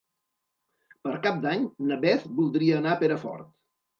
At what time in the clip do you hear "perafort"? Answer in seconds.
3.05-3.53